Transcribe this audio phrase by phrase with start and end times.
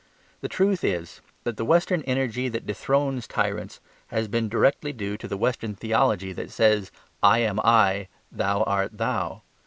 [0.39, 5.27] The truth is that the western energy that dethrones tyrants has been directly due to
[5.27, 6.89] the western theology that says
[7.21, 9.43] "I am I, thou art thou."